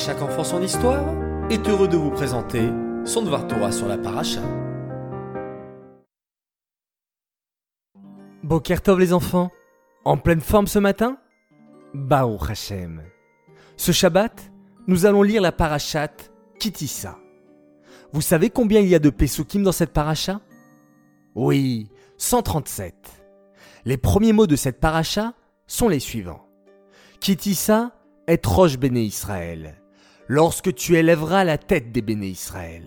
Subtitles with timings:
[0.00, 1.04] chaque enfant son histoire
[1.50, 2.70] est heureux de vous présenter
[3.04, 4.40] son Dvar Torah sur la paracha.
[8.42, 9.50] Bokertov les enfants,
[10.06, 11.18] en pleine forme ce matin?
[11.92, 13.02] Baruch Hashem.
[13.76, 14.50] Ce Shabbat,
[14.86, 16.08] nous allons lire la parachat
[16.58, 17.18] Kitissa.
[18.14, 20.40] Vous savez combien il y a de Pesukim dans cette paracha?
[21.34, 22.94] Oui, 137.
[23.84, 25.34] Les premiers mots de cette paracha
[25.66, 26.46] sont les suivants.
[27.20, 27.92] Kitissa
[28.26, 29.79] est Roche Béné Israël,
[30.30, 32.84] lorsque tu élèveras la tête des Béné Israël.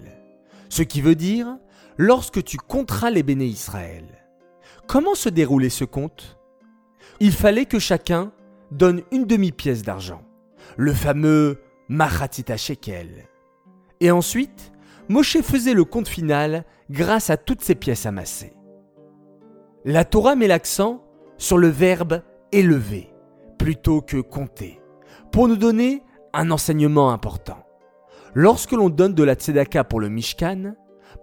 [0.69, 1.57] Ce qui veut dire
[1.97, 4.05] lorsque tu compteras les Béné Israël.
[4.87, 6.39] Comment se déroulait ce compte?
[7.19, 8.31] Il fallait que chacun
[8.71, 10.23] donne une demi-pièce d'argent,
[10.77, 13.27] le fameux Machatita Shekel.
[13.99, 14.71] Et ensuite,
[15.09, 18.53] Moshe faisait le compte final grâce à toutes ces pièces amassées.
[19.83, 21.03] La Torah met l'accent
[21.37, 22.21] sur le verbe
[22.53, 23.13] élever
[23.57, 24.79] plutôt que compter,
[25.33, 27.65] pour nous donner un enseignement important.
[28.33, 30.73] Lorsque l'on donne de la tzedaka pour le Mishkan,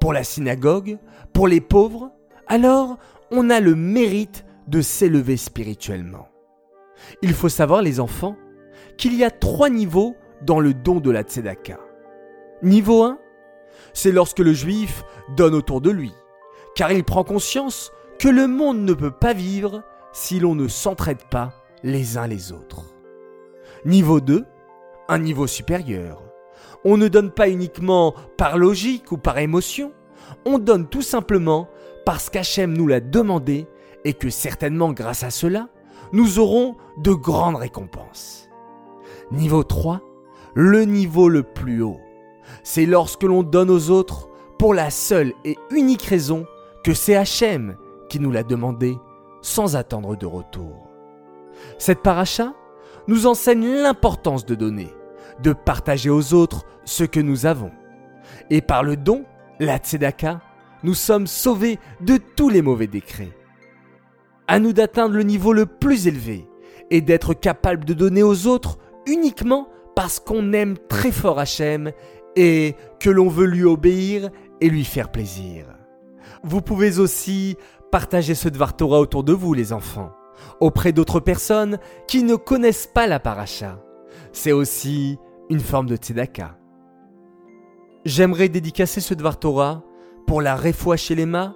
[0.00, 0.98] pour la synagogue,
[1.32, 2.12] pour les pauvres,
[2.46, 2.98] alors
[3.30, 6.28] on a le mérite de s'élever spirituellement.
[7.22, 8.36] Il faut savoir, les enfants,
[8.96, 11.78] qu'il y a trois niveaux dans le don de la tzedaka.
[12.62, 13.18] Niveau 1,
[13.92, 15.02] c'est lorsque le juif
[15.36, 16.12] donne autour de lui,
[16.74, 19.82] car il prend conscience que le monde ne peut pas vivre
[20.12, 22.84] si l'on ne s'entraide pas les uns les autres.
[23.84, 24.44] Niveau 2,
[25.18, 26.22] niveau supérieur.
[26.84, 29.92] On ne donne pas uniquement par logique ou par émotion,
[30.44, 31.68] on donne tout simplement
[32.06, 33.66] parce qu'Hachem nous l'a demandé
[34.04, 35.68] et que certainement grâce à cela,
[36.12, 38.48] nous aurons de grandes récompenses.
[39.30, 40.00] Niveau 3,
[40.54, 42.00] le niveau le plus haut.
[42.62, 46.46] C'est lorsque l'on donne aux autres pour la seule et unique raison
[46.82, 47.76] que c'est Hachem
[48.08, 48.96] qui nous l'a demandé
[49.42, 50.88] sans attendre de retour.
[51.78, 52.54] Cette paracha
[53.06, 54.92] nous enseigne l'importance de donner,
[55.42, 57.70] de partager aux autres ce que nous avons.
[58.50, 59.24] Et par le don,
[59.58, 60.40] la tzedaka,
[60.82, 63.32] nous sommes sauvés de tous les mauvais décrets.
[64.48, 66.46] À nous d'atteindre le niveau le plus élevé
[66.90, 71.92] et d'être capable de donner aux autres uniquement parce qu'on aime très fort Hachem
[72.36, 75.66] et que l'on veut lui obéir et lui faire plaisir.
[76.42, 77.56] Vous pouvez aussi
[77.90, 80.12] partager ce Dvar Torah autour de vous, les enfants,
[80.60, 81.78] auprès d'autres personnes
[82.08, 83.78] qui ne connaissent pas la paracha.
[84.32, 85.18] C'est aussi
[85.50, 86.56] une forme de tzedaka.
[88.04, 89.82] J'aimerais dédicacer ce Dvar Torah
[90.26, 91.54] pour la Refoua Shelema,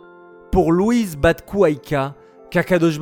[0.50, 2.16] pour Louise Batkou Aïka,
[2.50, 2.98] qu'Akadosh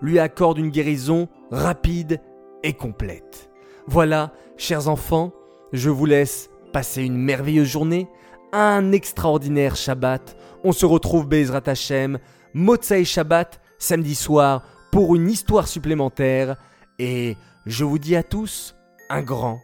[0.00, 2.20] lui accorde une guérison rapide
[2.62, 3.50] et complète.
[3.86, 5.32] Voilà, chers enfants,
[5.72, 8.08] je vous laisse passer une merveilleuse journée,
[8.52, 10.36] un extraordinaire Shabbat.
[10.62, 12.18] On se retrouve Bezrat Hashem,
[12.54, 16.56] Motsai Shabbat, samedi soir, pour une histoire supplémentaire.
[16.98, 17.36] Et
[17.66, 18.76] je vous dis à tous
[19.10, 19.60] un grand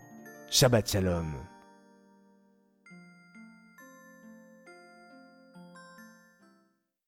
[0.51, 1.50] Shabbat Shalom.